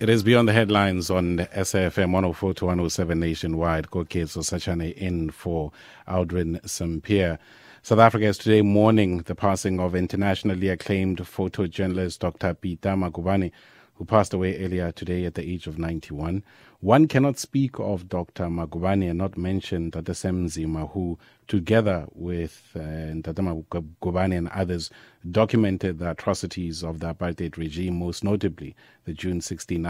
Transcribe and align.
It 0.00 0.08
is 0.08 0.22
beyond 0.22 0.48
the 0.48 0.54
headlines 0.54 1.10
on 1.10 1.40
SAFM 1.52 2.10
104 2.12 2.54
to 2.54 2.64
107 2.64 3.20
nationwide. 3.20 3.90
Koketso 3.90 4.40
Sachane 4.40 4.94
in 4.94 5.28
for 5.28 5.72
Aldrin 6.08 6.58
Sampear. 6.66 7.38
South 7.82 7.98
Africa 7.98 8.24
is 8.24 8.38
today 8.38 8.62
mourning 8.62 9.18
the 9.18 9.34
passing 9.34 9.78
of 9.78 9.94
internationally 9.94 10.70
acclaimed 10.70 11.18
photojournalist 11.18 12.20
Dr. 12.20 12.54
Peter 12.54 12.96
Magubane, 12.96 13.52
who 13.96 14.06
passed 14.06 14.32
away 14.32 14.64
earlier 14.64 14.90
today 14.90 15.26
at 15.26 15.34
the 15.34 15.42
age 15.42 15.66
of 15.66 15.78
91. 15.78 16.44
One 16.80 17.06
cannot 17.06 17.38
speak 17.38 17.78
of 17.78 18.08
Dr. 18.08 18.44
Magubane 18.44 19.10
and 19.10 19.18
not 19.18 19.36
mention 19.36 19.90
Tata 19.90 20.14
Sam 20.14 20.46
Nzima, 20.46 20.90
who, 20.92 21.18
together 21.50 22.06
with 22.12 22.62
uh, 22.76 23.10
Tata 23.24 23.42
Magubane 23.42 24.38
and 24.38 24.48
others, 24.50 24.88
documented 25.32 25.98
the 25.98 26.12
atrocities 26.12 26.84
of 26.84 27.00
the 27.00 27.12
apartheid 27.12 27.56
regime, 27.56 27.98
most 27.98 28.22
notably 28.22 28.76
the 29.04 29.12
June 29.12 29.40
16 29.40 29.84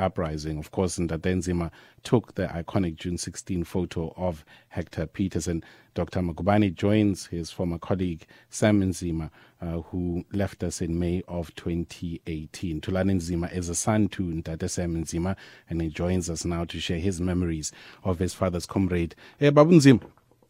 uprising. 0.00 0.58
Of 0.58 0.72
course, 0.72 0.96
Tata 0.96 1.16
Nzima 1.18 1.70
took 2.02 2.34
the 2.34 2.48
iconic 2.48 2.96
June 2.96 3.16
16 3.16 3.62
photo 3.62 4.12
of 4.16 4.44
Hector 4.70 5.06
Pieterson. 5.06 5.62
Dr. 5.94 6.18
Magubane 6.18 6.74
joins 6.74 7.26
his 7.26 7.48
former 7.48 7.78
colleague 7.78 8.26
Sam 8.50 8.82
Nzima, 8.82 9.30
uh, 9.62 9.82
who 9.82 10.24
left 10.32 10.64
us 10.64 10.82
in 10.82 10.98
May 10.98 11.22
of 11.28 11.54
2018. 11.54 12.80
Thulani 12.80 13.14
Nzima 13.14 13.56
is 13.56 13.68
a 13.68 13.76
son 13.76 14.08
to 14.08 14.42
Tata 14.42 14.68
Sam 14.68 14.96
Nzima, 15.04 15.36
and 15.70 15.80
he 15.80 15.90
joins 15.90 16.28
us 16.28 16.44
now 16.44 16.64
to 16.64 16.80
share 16.80 16.98
his 16.98 17.20
memories 17.20 17.70
of 18.02 18.18
his 18.18 18.34
father's 18.34 18.66
comrade. 18.66 19.14
Hey, 19.38 19.50
Babu 19.50 19.76
Nzim, 19.76 20.02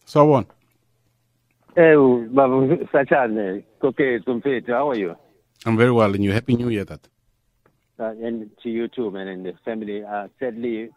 so 0.07 0.33
on. 0.33 0.47
Hey, 1.77 1.97
Babu 1.97 2.77
Sachane, 2.93 3.65
Koke 3.83 4.23
Tumpete, 4.25 4.69
how 4.69 4.91
are 4.91 4.97
you? 4.97 5.17
I'm 5.67 5.77
very 5.77 5.91
well, 5.91 6.15
and 6.15 6.23
you? 6.23 6.31
Happy 6.31 6.55
New 6.55 6.69
Year, 6.69 6.85
that. 6.85 7.09
Uh, 7.99 8.11
and 8.23 8.49
to 8.63 8.69
you 8.69 8.87
too, 8.87 9.11
man, 9.11 9.27
and 9.27 9.45
the 9.45 9.55
family. 9.65 10.05
Uh, 10.05 10.29
sadly, 10.39 10.91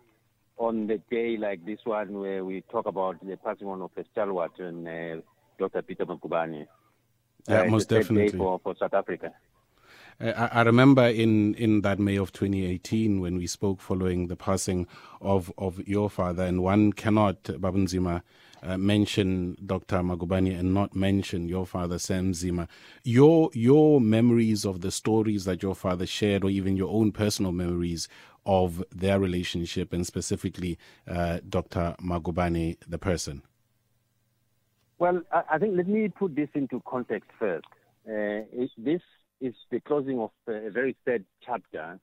on 0.59 0.85
the 0.85 1.01
day 1.09 1.35
like 1.35 1.65
this 1.65 1.79
one, 1.83 2.19
where 2.19 2.45
we 2.45 2.61
talk 2.69 2.85
about 2.85 3.15
the 3.25 3.37
passing 3.37 3.67
on 3.67 3.81
of 3.81 3.89
a 3.97 4.03
stalwart 4.11 4.59
and 4.59 4.87
uh, 4.87 5.21
Dr. 5.57 5.81
Peter 5.81 6.05
Magubane. 6.05 6.67
Yeah, 7.47 7.61
uh, 7.61 7.65
most 7.65 7.89
definitely. 7.89 8.37
For, 8.37 8.59
for 8.63 8.75
South 8.79 8.93
Africa. 8.93 9.31
I, 10.19 10.31
I, 10.31 10.61
remember 10.61 11.07
in, 11.07 11.55
in 11.55 11.81
that 11.81 11.97
May 11.97 12.17
of 12.17 12.33
2018 12.33 13.19
when 13.19 13.37
we 13.37 13.47
spoke 13.47 13.81
following 13.81 14.27
the 14.27 14.35
passing 14.35 14.85
of, 15.21 15.51
of 15.57 15.79
your 15.87 16.09
father, 16.11 16.43
and 16.43 16.61
one 16.61 16.93
cannot, 16.93 17.41
Babunzima, 17.43 18.21
uh, 18.63 18.77
mention 18.77 19.57
Dr. 19.65 19.97
Magubane 19.97 20.59
and 20.59 20.73
not 20.73 20.95
mention 20.95 21.47
your 21.47 21.65
father, 21.65 21.99
Sam 21.99 22.31
Nzima. 22.31 22.67
Your, 23.03 23.49
your 23.53 24.01
memories 24.01 24.65
of 24.65 24.81
the 24.81 24.91
stories 24.91 25.45
that 25.45 25.61
your 25.61 25.75
father 25.75 26.05
shared, 26.05 26.43
or 26.43 26.49
even 26.49 26.77
your 26.77 26.89
own 26.89 27.11
personal 27.11 27.51
memories 27.51 28.07
of 28.45 28.83
their 28.91 29.19
relationship, 29.19 29.93
and 29.93 30.05
specifically 30.05 30.77
uh, 31.07 31.39
Dr. 31.47 31.95
Magubane, 32.01 32.77
the 32.87 32.97
person? 32.97 33.41
Well, 34.99 35.21
I, 35.31 35.43
I, 35.51 35.57
think 35.59 35.75
let 35.75 35.87
me 35.87 36.07
put 36.09 36.35
this 36.35 36.49
into 36.55 36.81
context 36.87 37.29
first. 37.37 37.67
Uh, 38.07 38.41
this 38.77 39.01
is 39.41 39.53
the 39.69 39.79
closing 39.81 40.19
of 40.19 40.31
a 40.47 40.69
very 40.71 40.95
sad 41.05 41.23
chapter 41.45 41.99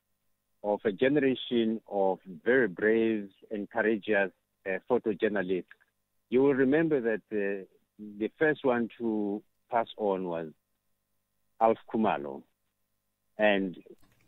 of 0.64 0.80
a 0.84 0.92
generation 0.92 1.80
of 1.90 2.18
very 2.44 2.68
brave 2.68 3.28
and 3.50 3.70
courageous 3.70 4.30
uh, 4.66 4.78
photojournalists. 4.90 5.64
You 6.34 6.42
will 6.42 6.54
remember 6.54 7.00
that 7.00 7.22
uh, 7.32 7.64
the 8.18 8.30
first 8.40 8.64
one 8.64 8.88
to 8.98 9.40
pass 9.70 9.86
on 9.96 10.24
was 10.24 10.48
Alf 11.60 11.78
Kumalo, 11.92 12.42
and 13.38 13.76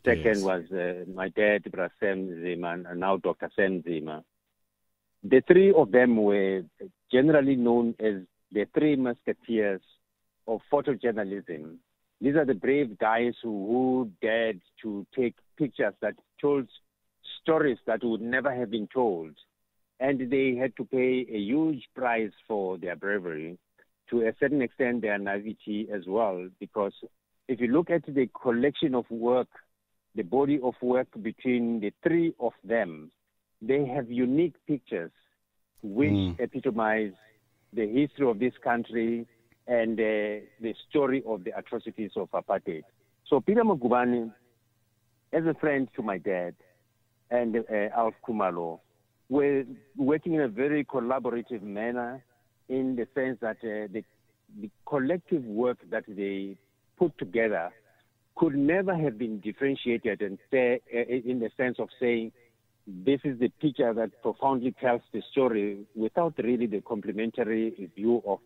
second 0.05 0.37
yes. 0.37 0.43
was 0.43 0.63
uh, 0.71 1.05
my 1.13 1.29
dad, 1.31 1.71
Bra 1.73 1.89
Sam 1.99 2.29
Nzima, 2.29 2.89
and 2.89 3.01
now 3.01 3.17
Dr. 3.17 3.51
Sam 3.57 3.83
Nzima. 3.83 4.23
The 5.25 5.43
three 5.49 5.73
of 5.73 5.91
them 5.91 6.17
were 6.17 6.63
generally 7.11 7.57
known 7.57 7.97
as 7.99 8.23
the 8.53 8.67
three 8.73 8.95
musketeers 8.95 9.83
of 10.47 10.61
photojournalism 10.73 11.79
these 12.21 12.35
are 12.35 12.47
the 12.47 12.55
brave 12.55 12.99
guys 12.99 13.35
who, 13.43 13.51
who 13.51 14.11
dared 14.23 14.61
to 14.83 15.07
take 15.15 15.35
pictures 15.59 15.95
that 16.01 16.15
told 16.41 16.67
stories 17.43 17.79
that 17.87 18.03
would 18.03 18.23
never 18.23 18.55
have 18.55 18.71
been 18.71 18.89
told. 18.93 19.33
And 19.99 20.31
they 20.31 20.55
had 20.55 20.77
to 20.77 20.85
pay 20.85 21.27
a 21.31 21.39
huge 21.39 21.85
price 21.95 22.33
for 22.47 22.77
their 22.79 22.97
bravery, 22.97 23.59
to 24.11 24.27
a 24.27 24.33
certain 24.39 24.63
extent, 24.63 25.03
their 25.03 25.19
naivety 25.19 25.89
as 25.93 26.03
well. 26.07 26.49
Because 26.61 26.93
if 27.49 27.61
you 27.61 27.69
look 27.69 27.91
at 27.91 28.03
the 28.07 28.29
collection 28.41 28.95
of 28.95 29.11
work, 29.11 29.49
the 30.15 30.23
body 30.23 30.59
of 30.63 30.75
work 30.83 31.09
between 31.23 31.81
the 31.81 31.93
three 32.03 32.35
of 32.41 32.53
them, 32.63 33.11
they 33.63 33.87
have 33.87 34.11
unique 34.11 34.55
pictures 34.67 35.13
which 35.83 36.11
mm. 36.11 36.41
epitomize 36.41 37.13
the 37.73 37.87
history 37.87 38.29
of 38.29 38.39
this 38.39 38.55
country, 38.63 39.27
and 39.67 39.99
uh, 39.99 40.45
the 40.61 40.75
story 40.89 41.23
of 41.27 41.45
the 41.45 41.57
atrocities 41.57 42.13
of 42.17 42.31
apartheid. 42.31 42.85
So 43.29 43.41
Peter 43.41 43.65
Magubane, 43.65 44.33
as 45.33 45.45
a 45.45 45.55
friend 45.55 45.89
to 45.97 46.03
my 46.03 46.19
dad 46.19 46.55
and 47.31 47.57
uh, 47.57 47.97
Alf 47.97 48.15
Kumalo, 48.27 48.81
were 49.29 49.65
working 49.97 50.35
in 50.35 50.41
a 50.41 50.49
very 50.49 50.85
collaborative 50.85 51.63
manner 51.63 52.25
in 52.69 52.97
the 52.97 53.07
sense 53.15 53.39
that 53.41 53.57
uh, 53.63 53.89
the, 53.93 54.05
the 54.61 54.71
collective 54.87 55.45
work 55.45 55.79
that 55.91 56.05
they 56.09 56.57
put 56.99 57.17
together 57.19 57.71
could 58.37 58.55
never 58.55 58.95
have 58.95 59.19
been 59.19 59.41
differentiated 59.41 60.21
and 60.23 60.39
say, 60.51 60.81
uh, 60.95 60.99
in 60.99 61.41
the 61.41 61.51
sense 61.57 61.79
of 61.79 61.89
saying 61.99 62.33
this 62.87 63.21
is 63.25 63.39
the 63.41 63.49
picture 63.61 63.93
that 63.93 64.11
profoundly 64.23 64.75
tells 64.81 65.03
the 65.13 65.23
story 65.33 65.79
without 65.97 66.35
really 66.39 66.67
the 66.67 66.81
complementary 66.83 67.91
view 67.97 68.23
of 68.27 68.39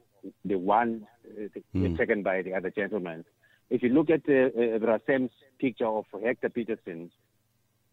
the 0.45 0.57
one 0.57 1.07
uh, 1.39 1.49
mm. 1.77 1.99
taken 1.99 2.23
by 2.23 2.41
the 2.43 2.55
other 2.55 2.71
gentleman. 2.71 3.25
If 3.69 3.83
you 3.83 3.91
look 3.91 4.11
at 4.11 4.23
uh, 4.29 4.77
uh, 4.77 4.79
Bra 4.79 4.99
Sam's 5.07 5.31
picture 5.59 5.87
of 5.87 6.05
Hector 6.23 6.49
Pieterson, 6.49 7.11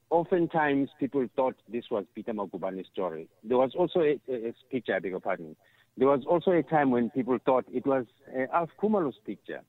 oftentimes 0.09 0.89
people 0.99 1.25
thought 1.35 1.55
this 1.69 1.85
was 1.91 2.05
Peter 2.15 2.33
Magubane's 2.33 2.87
story. 2.91 3.27
There 3.43 3.57
was 3.57 3.71
also 3.75 3.99
a, 3.99 4.19
a, 4.29 4.49
a, 4.49 4.53
picture, 4.71 4.95
I 4.95 4.99
beg 4.99 5.11
your 5.11 5.19
pardon. 5.19 5.55
There 5.97 6.07
was 6.07 6.21
also 6.29 6.51
a 6.51 6.63
time 6.63 6.91
when 6.91 7.09
people 7.09 7.37
thought 7.45 7.65
it 7.73 7.85
was 7.85 8.05
uh, 8.35 8.45
Alf 8.53 8.69
Kumalo's 8.81 9.17
picture. 9.25 9.61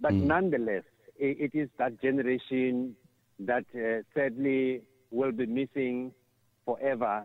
But 0.00 0.12
mm. 0.12 0.22
nonetheless, 0.22 0.82
it, 1.18 1.52
it 1.52 1.58
is 1.58 1.68
that 1.78 2.00
generation 2.02 2.96
that 3.40 3.64
uh, 3.74 4.02
sadly 4.14 4.82
will 5.10 5.32
be 5.32 5.46
missing 5.46 6.12
forever 6.64 7.24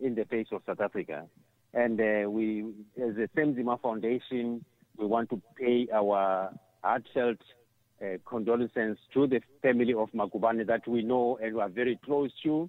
in 0.00 0.14
the 0.14 0.24
face 0.26 0.48
of 0.52 0.62
South 0.66 0.80
Africa. 0.80 1.24
And 1.72 2.00
uh, 2.00 2.30
we, 2.30 2.64
as 3.02 3.16
the 3.16 3.28
Sam 3.34 3.54
Nzima 3.54 3.80
Foundation, 3.80 4.64
we 4.96 5.06
want 5.06 5.30
to 5.30 5.42
pay 5.58 5.88
our 5.92 6.52
heartfelt 6.82 7.38
uh, 8.02 8.18
condolences 8.26 8.98
to 9.12 9.26
the 9.26 9.40
family 9.62 9.94
of 9.94 10.10
Magubane 10.12 10.66
that 10.66 10.86
we 10.86 11.02
know 11.02 11.38
and 11.42 11.54
we 11.54 11.60
are 11.60 11.68
very 11.68 11.98
close 12.04 12.30
to. 12.42 12.68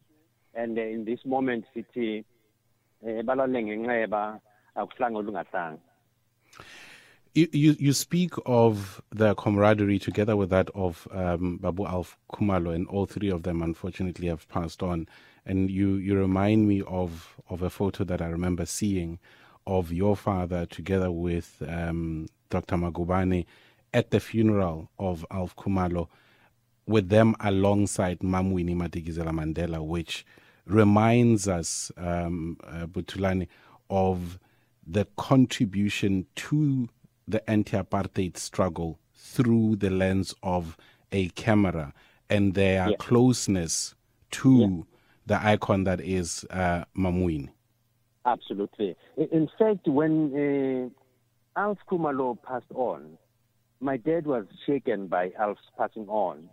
And 0.53 0.77
uh, 0.77 0.81
in 0.81 1.05
this 1.05 1.19
moment, 1.25 1.65
sithi 1.75 2.23
uh, 3.05 3.21
you, 7.33 7.47
you, 7.51 7.75
you 7.77 7.93
speak 7.93 8.31
of 8.45 9.01
the 9.11 9.35
camaraderie 9.35 9.99
together 9.99 10.35
with 10.35 10.49
that 10.51 10.69
of 10.73 11.07
um, 11.11 11.57
Babu 11.57 11.85
Alf 11.85 12.17
Kumalo, 12.31 12.73
and 12.73 12.87
all 12.87 13.05
three 13.05 13.29
of 13.29 13.43
them 13.43 13.61
unfortunately 13.61 14.27
have 14.27 14.47
passed 14.47 14.81
on. 14.81 15.07
And 15.45 15.69
you, 15.69 15.95
you 15.95 16.17
remind 16.17 16.67
me 16.67 16.81
of, 16.87 17.35
of 17.49 17.61
a 17.61 17.69
photo 17.69 18.03
that 18.05 18.21
I 18.21 18.27
remember 18.27 18.65
seeing 18.65 19.19
of 19.67 19.91
your 19.91 20.15
father 20.15 20.65
together 20.65 21.11
with 21.11 21.61
um, 21.67 22.27
Dr. 22.49 22.77
Magubane 22.77 23.45
at 23.95 24.11
the 24.11 24.19
funeral 24.19 24.91
of 24.99 25.25
Alf 25.31 25.55
Kumalo, 25.55 26.09
with 26.85 27.07
them 27.07 27.33
alongside 27.39 28.19
Mamwini 28.19 28.75
Madikizela 28.75 29.31
Mandela, 29.31 29.83
which 29.83 30.25
reminds 30.65 31.47
us, 31.47 31.93
um, 31.95 32.57
uh, 32.67 32.85
Butulani, 32.87 33.47
of 33.89 34.37
the 34.85 35.07
contribution 35.15 36.25
to 36.35 36.89
the 37.25 37.49
anti 37.49 37.81
apartheid 37.81 38.35
struggle 38.35 38.99
through 39.15 39.77
the 39.77 39.89
lens 39.89 40.35
of 40.43 40.75
a 41.13 41.29
camera 41.29 41.93
and 42.29 42.53
their 42.53 42.89
yeah. 42.89 42.95
closeness 42.97 43.95
to 44.31 44.59
yeah. 44.59 44.83
the 45.25 45.47
icon 45.47 45.85
that 45.85 46.01
is 46.01 46.45
uh, 46.49 46.83
Mamwini. 46.97 47.49
Absolutely. 48.25 48.97
In 49.15 49.49
fact, 49.57 49.87
when 49.87 50.91
uh, 51.55 51.59
Alf 51.59 51.77
Kumalo 51.89 52.37
passed 52.43 52.71
on, 52.73 53.17
my 53.79 53.97
dad 53.97 54.25
was 54.25 54.45
shaken 54.65 55.07
by 55.07 55.31
Alf's 55.39 55.61
passing 55.77 56.07
on. 56.07 56.49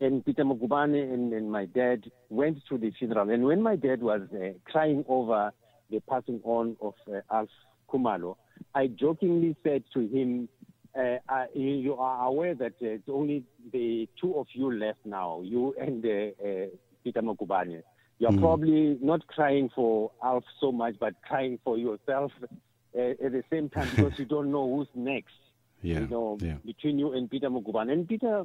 And 0.00 0.24
Peter 0.24 0.44
Magubane 0.44 1.12
and, 1.12 1.32
and, 1.32 1.50
my 1.50 1.66
dad 1.66 2.10
went 2.30 2.58
to 2.68 2.78
the 2.78 2.92
funeral. 2.92 3.30
And 3.30 3.44
when 3.44 3.60
my 3.60 3.74
dad 3.74 4.00
was 4.00 4.22
uh, 4.32 4.50
crying 4.64 5.04
over 5.08 5.52
the 5.90 6.00
passing 6.08 6.40
on 6.44 6.76
of 6.80 6.94
uh, 7.12 7.20
Alf 7.32 7.48
Kumalo, 7.92 8.36
I 8.74 8.86
jokingly 8.86 9.56
said 9.64 9.82
to 9.94 10.00
him, 10.00 10.48
uh, 10.96 11.18
uh, 11.28 11.46
you 11.54 11.94
are 11.94 12.26
aware 12.26 12.54
that 12.54 12.74
uh, 12.80 12.86
it's 12.86 13.08
only 13.08 13.44
the 13.72 14.08
two 14.20 14.34
of 14.36 14.46
you 14.52 14.72
left 14.72 14.98
now, 15.04 15.40
you 15.44 15.74
and 15.80 16.04
uh, 16.04 16.08
uh 16.44 16.66
Peter 17.04 17.22
Magubane. 17.22 17.82
You're 18.18 18.32
mm. 18.32 18.40
probably 18.40 18.98
not 19.00 19.26
crying 19.26 19.70
for 19.74 20.10
Alf 20.22 20.44
so 20.60 20.72
much, 20.72 20.96
but 20.98 21.14
crying 21.26 21.58
for 21.62 21.78
yourself 21.78 22.32
uh, 22.42 23.00
at 23.00 23.32
the 23.32 23.44
same 23.50 23.68
time 23.68 23.88
because 23.94 24.12
you 24.18 24.24
don't 24.24 24.50
know 24.50 24.76
who's 24.76 24.88
next. 24.94 25.34
Yeah. 25.82 26.00
You 26.00 26.06
know, 26.08 26.38
yeah. 26.40 26.56
between 26.64 26.98
you 26.98 27.12
and 27.12 27.30
Peter 27.30 27.50
Magubane. 27.50 27.92
And 27.92 28.08
Peter 28.08 28.44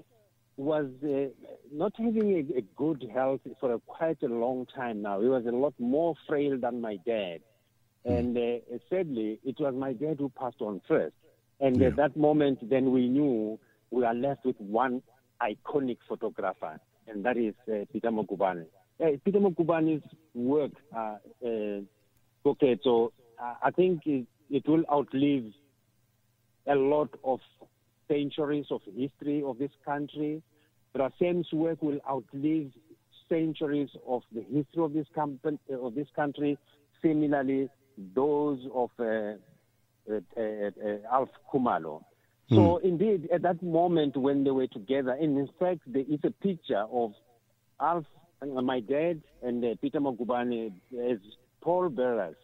was 0.55 0.85
uh, 1.03 1.25
not 1.71 1.93
having 1.97 2.33
a, 2.33 2.59
a, 2.59 2.61
good 2.75 3.09
health 3.11 3.41
for 3.59 3.73
a, 3.73 3.79
quite 3.79 4.21
a 4.21 4.27
long 4.27 4.67
time 4.75 5.01
now. 5.01 5.19
He 5.19 5.27
was 5.27 5.45
a 5.47 5.51
lot 5.51 5.73
more 5.79 6.15
frail 6.27 6.59
than 6.59 6.79
my 6.79 6.97
dad. 7.05 7.39
Mm. 8.07 8.19
And 8.19 8.37
uh, 8.37 8.77
sadly, 8.89 9.39
it 9.43 9.59
was 9.59 9.73
my 9.73 9.93
dad 9.93 10.17
who 10.19 10.29
passed 10.29 10.61
on 10.61 10.81
first. 10.87 11.15
And 11.59 11.79
yeah. 11.79 11.87
at 11.87 11.95
that 11.95 12.17
moment, 12.17 12.69
then 12.69 12.91
we 12.91 13.07
knew 13.07 13.59
we 13.89 14.03
are 14.05 14.13
left 14.13 14.45
with 14.45 14.59
one 14.59 15.01
iconic 15.41 15.97
photographer, 16.07 16.79
and 17.07 17.23
that 17.25 17.37
is 17.37 17.53
uh, 17.67 17.85
Peter 17.91 18.09
Magubane. 18.09 18.65
Uh, 19.03 19.11
Peter 19.23 19.39
Magubane's 19.39 20.03
work, 20.33 20.71
uh, 20.95 21.17
uh, 21.45 21.79
okay, 22.45 22.79
so 22.83 23.11
uh, 23.41 23.53
I 23.61 23.71
think 23.71 24.01
it, 24.05 24.25
it 24.49 24.67
will 24.67 24.83
outlive 24.91 25.45
a 26.67 26.75
lot 26.75 27.09
of 27.23 27.39
centuries 28.07 28.65
of 28.71 28.81
history 28.95 29.43
of 29.45 29.57
this 29.57 29.71
country. 29.85 30.41
Rasem's 30.95 31.51
work 31.51 31.81
will 31.81 31.99
outlive 32.09 32.71
centuries 33.29 33.89
of 34.07 34.21
the 34.33 34.41
history 34.41 34.83
of 34.83 34.93
this, 34.93 35.07
company, 35.15 35.57
of 35.71 35.95
this 35.95 36.07
country. 36.15 36.57
Similarly, 37.01 37.69
those 38.15 38.59
of 38.73 38.89
uh, 38.99 39.03
uh, 39.03 40.19
uh, 40.37 40.41
uh 40.41 40.97
Alf 41.11 41.29
Kumalo. 41.51 42.03
So 42.49 42.55
mm. 42.55 42.83
indeed, 42.83 43.29
at 43.33 43.41
that 43.43 43.63
moment 43.63 44.17
when 44.17 44.43
they 44.43 44.51
were 44.51 44.67
together, 44.67 45.11
and 45.11 45.37
in 45.37 45.49
fact, 45.59 45.81
there 45.87 46.03
is 46.07 46.19
a 46.23 46.31
picture 46.31 46.85
of 46.91 47.13
Alf, 47.79 48.05
uh, 48.41 48.61
my 48.61 48.79
dad, 48.79 49.21
and 49.41 49.63
uh, 49.63 49.75
Peter 49.81 49.99
Magubane 49.99 50.71
as 51.09 51.17
pall 51.61 51.89
bearers 51.89 52.35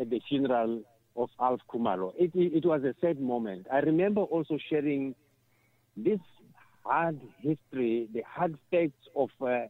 at 0.00 0.10
the 0.10 0.20
funeral 0.28 0.82
of 1.16 1.30
Alf 1.40 1.60
Kumalo. 1.72 2.12
It, 2.18 2.30
it 2.34 2.64
was 2.64 2.82
a 2.84 2.94
sad 3.00 3.20
moment. 3.20 3.66
I 3.72 3.78
remember 3.78 4.22
also 4.22 4.58
sharing 4.70 5.14
this 5.96 6.20
hard 6.84 7.20
history, 7.40 8.08
the 8.12 8.22
hard 8.26 8.56
facts 8.70 9.08
of 9.14 9.30
uh, 9.40 9.66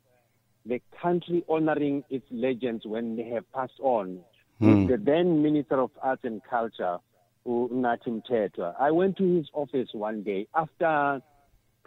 the 0.64 0.80
country 1.00 1.44
honoring 1.48 2.04
its 2.10 2.26
legends 2.30 2.84
when 2.84 3.16
they 3.16 3.28
have 3.30 3.50
passed 3.52 3.80
on. 3.80 4.18
Mm. 4.60 4.88
The 4.88 4.96
then 4.96 5.42
Minister 5.42 5.80
of 5.80 5.90
Arts 6.02 6.22
and 6.24 6.42
Culture, 6.48 6.98
Nathi 7.46 8.22
Mthethwa. 8.22 8.74
I 8.80 8.90
went 8.90 9.16
to 9.18 9.36
his 9.36 9.46
office 9.52 9.88
one 9.92 10.22
day 10.22 10.48
after 10.54 11.20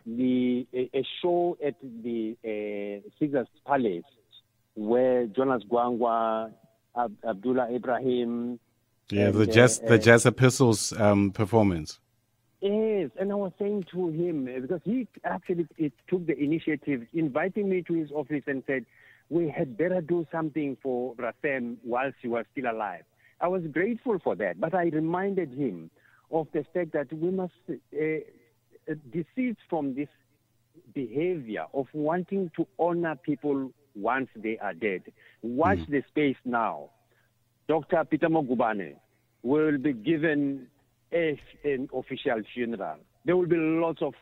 the 0.05 0.65
a, 0.73 0.89
a 0.94 1.03
show 1.21 1.57
at 1.65 1.75
the 1.81 2.38
uh, 2.45 3.09
Caesar's 3.19 3.47
Palace 3.65 4.03
where 4.75 5.25
Jonas 5.27 5.63
Gwangwa, 5.69 6.51
Ab- 6.97 7.17
Abdullah 7.27 7.69
Ibrahim. 7.73 8.59
Yeah, 9.11 9.27
and, 9.27 9.35
the 9.35 9.47
jazz 9.47 9.79
uh, 9.83 9.89
the 9.89 9.97
jazz 9.97 10.25
epistles 10.25 10.94
um, 11.00 11.31
performance. 11.31 12.00
Yes, 12.61 13.09
and 13.19 13.31
I 13.31 13.35
was 13.35 13.53
saying 13.57 13.85
to 13.91 14.09
him 14.09 14.45
because 14.61 14.81
he 14.83 15.07
actually 15.23 15.67
it 15.77 15.94
took 16.09 16.27
the 16.27 16.38
initiative, 16.38 17.07
inviting 17.13 17.69
me 17.69 17.83
to 17.83 17.94
his 17.94 18.11
office 18.11 18.44
and 18.47 18.63
said, 18.67 18.85
"We 19.29 19.50
had 19.50 19.77
better 19.77 20.01
do 20.01 20.27
something 20.31 20.77
for 20.83 21.15
Rasem 21.15 21.77
whilst 21.83 22.17
he 22.21 22.27
was 22.27 22.45
still 22.51 22.69
alive." 22.71 23.03
I 23.41 23.47
was 23.47 23.63
grateful 23.71 24.19
for 24.19 24.35
that, 24.35 24.59
but 24.59 24.73
I 24.73 24.85
reminded 24.85 25.53
him 25.53 25.89
of 26.31 26.47
the 26.53 26.65
fact 26.73 26.91
that 26.94 27.12
we 27.13 27.31
must 27.31 27.53
uh, 27.69 27.73
uh, 27.97 28.94
desist 29.12 29.59
from 29.69 29.95
this 29.95 30.09
behavior 30.94 31.65
of 31.73 31.88
wanting 31.94 32.51
to 32.57 32.67
honor 32.77 33.15
people 33.15 33.71
once 33.95 34.29
they 34.35 34.57
are 34.59 34.73
dead. 34.73 35.03
Watch 35.41 35.79
mm. 35.79 35.89
the 35.89 36.03
space 36.09 36.38
now. 36.45 36.89
Dr. 37.69 38.04
Peter 38.04 38.30
Magubane 38.30 38.95
will 39.44 39.77
be 39.77 39.94
given 39.94 40.66
a, 41.13 41.39
an 41.63 41.88
official 41.94 42.42
funeral. 42.51 42.95
There 43.25 43.38
will 43.38 43.45
be 43.45 43.57
lots 43.57 44.01
of 44.01 44.16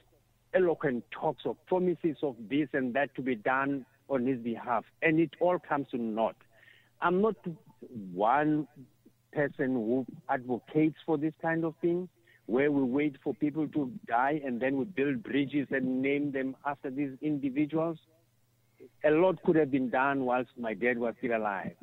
eloquent 0.54 1.06
talks 1.12 1.44
of 1.46 1.56
promises 1.66 2.18
of 2.24 2.36
this 2.50 2.68
and 2.74 2.94
that 2.96 3.16
to 3.16 3.22
be 3.22 3.36
done 3.36 3.86
on 4.10 4.26
his 4.26 4.38
behalf, 4.40 4.84
and 5.02 5.18
it 5.18 5.30
all 5.40 5.60
comes 5.60 5.88
to 5.92 5.98
naught. 5.98 6.36
I'm 7.00 7.22
not 7.22 7.38
one 8.14 8.68
person 9.32 9.76
who 9.76 10.06
advocates 10.28 10.98
for 11.06 11.18
this 11.18 11.34
kind 11.42 11.64
of 11.64 11.74
thing, 11.82 12.10
where 12.48 12.70
we 12.70 12.84
wait 12.84 13.16
for 13.24 13.34
people 13.34 13.66
to 13.70 13.90
die 14.10 14.42
and 14.46 14.60
then 14.60 14.76
we 14.76 14.84
build 14.84 15.24
bridges 15.24 15.68
and 15.72 16.02
name 16.02 16.34
them 16.34 16.54
after 16.66 16.90
these 16.90 17.12
individuals. 17.22 17.98
A 19.06 19.12
lot 19.12 19.42
could 19.44 19.56
have 19.56 19.72
been 19.72 19.90
done 19.90 20.26
whilst 20.26 20.50
my 20.60 20.74
dad 20.74 20.98
was 20.98 21.14
still 21.20 21.38
alive. 21.38 21.76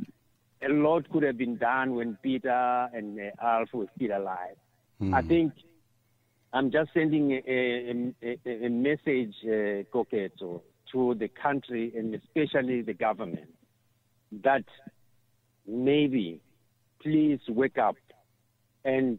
A 0.64 0.72
lot 0.72 1.08
could 1.11 1.22
have 1.25 1.37
been 1.37 1.56
done 1.56 1.94
when 1.94 2.16
Peter 2.22 2.88
and 2.93 3.19
uh, 3.20 3.44
Alf 3.44 3.69
were 3.72 3.87
still 3.96 4.16
alive. 4.16 4.56
Mm. 5.00 5.14
I 5.14 5.22
think 5.22 5.52
I'm 6.52 6.70
just 6.70 6.90
sending 6.94 7.32
a, 7.32 8.16
a, 8.22 8.38
a, 8.46 8.66
a 8.66 8.70
message, 8.70 9.34
uh, 9.44 9.82
Koketso, 9.93 10.62
to 10.93 11.14
the 11.19 11.28
country 11.28 11.93
and 11.96 12.14
especially 12.14 12.82
the 12.82 12.94
government 12.94 13.50
that 14.43 14.64
maybe 15.66 16.40
please 17.02 17.40
wake 17.49 17.78
up 17.78 17.96
and 18.84 19.19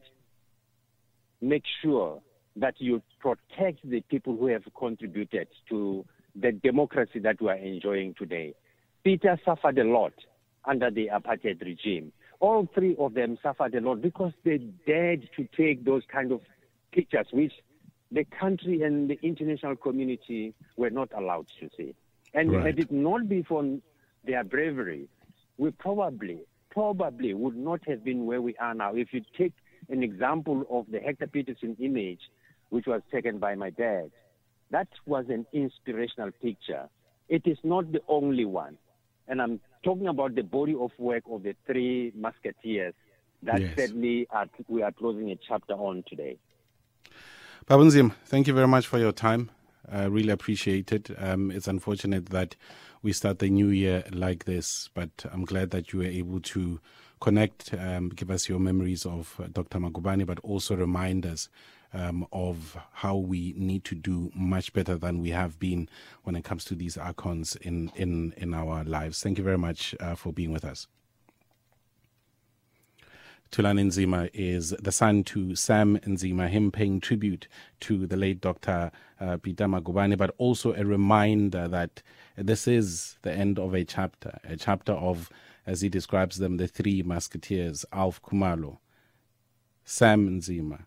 make 1.41 1.63
sure 1.81 2.21
that 2.55 2.75
you 2.79 3.01
protect 3.19 3.87
the 3.87 4.01
people 4.09 4.35
who 4.37 4.47
have 4.47 4.63
contributed 4.77 5.47
to 5.69 6.05
the 6.35 6.51
democracy 6.51 7.19
that 7.19 7.41
we 7.41 7.49
are 7.49 7.55
enjoying 7.55 8.13
today. 8.17 8.53
Peter 9.03 9.39
suffered 9.45 9.77
a 9.77 9.83
lot 9.83 10.13
under 10.67 10.91
the 10.91 11.09
apartheid 11.13 11.61
regime. 11.61 12.11
All 12.39 12.67
three 12.73 12.95
of 12.99 13.13
them 13.13 13.37
suffered 13.41 13.73
a 13.75 13.81
lot 13.81 14.01
because 14.01 14.33
they 14.43 14.57
dared 14.85 15.29
to 15.37 15.47
take 15.55 15.85
those 15.85 16.03
kind 16.11 16.31
of 16.31 16.41
pictures, 16.91 17.27
which 17.31 17.53
the 18.11 18.25
country 18.25 18.81
and 18.81 19.09
the 19.09 19.19
international 19.21 19.75
community 19.75 20.53
were 20.77 20.89
not 20.89 21.09
allowed 21.17 21.47
to 21.59 21.69
see. 21.77 21.95
And 22.33 22.51
right. 22.51 22.65
had 22.65 22.79
it 22.79 22.91
not 22.91 23.27
been 23.29 23.43
for 23.43 23.77
their 24.25 24.43
bravery, 24.43 25.07
we 25.57 25.71
probably 25.71 26.41
probably 26.69 27.33
would 27.33 27.55
not 27.55 27.79
have 27.87 28.03
been 28.03 28.25
where 28.25 28.41
we 28.41 28.53
are 28.57 28.73
now. 28.73 28.93
If 28.93 29.13
you 29.13 29.21
take 29.37 29.53
an 29.89 30.03
example 30.03 30.65
of 30.69 30.85
the 30.91 30.99
Hector 30.99 31.25
Pieterson 31.27 31.77
image, 31.79 32.19
which 32.69 32.85
was 32.85 33.01
taken 33.11 33.37
by 33.37 33.55
my 33.55 33.69
dad, 33.69 34.11
that 34.71 34.89
was 35.05 35.25
an 35.29 35.45
inspirational 35.53 36.31
picture. 36.41 36.89
It 37.29 37.43
is 37.45 37.57
not 37.63 37.93
the 37.93 38.01
only 38.09 38.43
one. 38.43 38.77
And 39.27 39.41
I'm 39.41 39.59
talking 39.83 40.07
about 40.07 40.35
the 40.35 40.43
body 40.43 40.75
of 40.79 40.91
work 40.97 41.23
of 41.29 41.43
the 41.43 41.55
three 41.65 42.11
musketeers 42.15 42.93
that 43.43 43.61
yes. 43.61 43.75
sadly 43.75 44.27
are, 44.29 44.47
we 44.67 44.81
are 44.81 44.91
closing 44.91 45.31
a 45.31 45.35
chapter 45.47 45.73
on 45.73 46.03
today. 46.07 46.37
Babunzim, 47.67 48.13
thank 48.25 48.47
you 48.47 48.53
very 48.53 48.67
much 48.67 48.87
for 48.87 48.99
your 48.99 49.11
time. 49.11 49.49
I 49.91 50.05
really 50.05 50.29
appreciate 50.29 50.91
it. 50.91 51.09
Um, 51.17 51.51
it's 51.51 51.67
unfortunate 51.67 52.27
that 52.27 52.55
we 53.01 53.13
start 53.13 53.39
the 53.39 53.49
new 53.49 53.69
year 53.69 54.03
like 54.11 54.45
this, 54.45 54.89
but 54.93 55.25
I'm 55.31 55.45
glad 55.45 55.71
that 55.71 55.93
you 55.93 55.99
were 55.99 56.05
able 56.05 56.39
to 56.41 56.79
connect, 57.21 57.73
um, 57.73 58.09
give 58.09 58.31
us 58.31 58.49
your 58.49 58.59
memories 58.59 59.05
of 59.05 59.39
uh, 59.39 59.47
Dr. 59.51 59.79
Magubane, 59.79 60.25
but 60.25 60.39
also 60.39 60.75
remind 60.75 61.25
us 61.25 61.49
um, 61.95 62.27
of 62.31 62.77
how 62.91 63.15
we 63.15 63.53
need 63.57 63.83
to 63.85 63.95
do 63.95 64.29
much 64.35 64.73
better 64.73 64.97
than 64.97 65.21
we 65.21 65.29
have 65.29 65.57
been 65.59 65.89
when 66.23 66.35
it 66.35 66.43
comes 66.43 66.65
to 66.65 66.75
these 66.75 66.97
icons 66.97 67.55
in, 67.55 67.91
in, 67.95 68.33
in 68.37 68.53
our 68.53 68.83
lives. 68.83 69.23
Thank 69.23 69.37
you 69.37 69.43
very 69.43 69.57
much 69.57 69.95
uh, 69.99 70.15
for 70.15 70.33
being 70.33 70.51
with 70.51 70.65
us. 70.65 70.87
Thulani 73.51 73.85
Nzima 73.85 74.29
is 74.33 74.71
the 74.71 74.91
son 74.91 75.23
to 75.25 75.55
Sam 75.55 75.97
Nzima, 75.99 76.49
him 76.49 76.71
paying 76.71 76.99
tribute 76.99 77.47
to 77.81 78.05
the 78.05 78.17
late 78.17 78.41
Dr. 78.41 78.91
Uh, 79.19 79.37
Peter 79.37 79.65
Magubane, 79.65 80.17
but 80.17 80.35
also 80.37 80.73
a 80.73 80.83
reminder 80.83 81.67
that 81.69 82.01
this 82.35 82.67
is 82.67 83.17
the 83.21 83.31
end 83.31 83.57
of 83.57 83.73
a 83.73 83.85
chapter, 83.85 84.39
a 84.43 84.57
chapter 84.57 84.91
of, 84.91 85.29
as 85.65 85.79
he 85.81 85.87
describes 85.87 86.37
them, 86.37 86.57
the 86.57 86.67
three 86.67 87.01
musketeers, 87.03 87.85
Alf 87.93 88.21
Kumalo, 88.21 88.79
Sam 89.85 90.41
Nzima, 90.41 90.83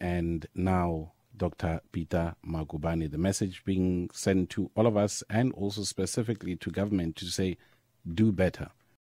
and 0.00 0.46
now 0.54 1.12
Dr. 1.36 1.80
Peter 1.92 2.34
Magubane. 2.46 3.10
The 3.10 3.18
message 3.18 3.64
being 3.64 4.10
sent 4.12 4.50
to 4.50 4.70
all 4.74 4.86
of 4.86 4.96
us 4.96 5.22
and 5.28 5.52
also 5.52 5.82
specifically 5.82 6.56
to 6.56 6.70
government 6.70 7.16
to 7.16 7.26
say, 7.26 7.58
do 8.14 8.32
better. 8.32 8.68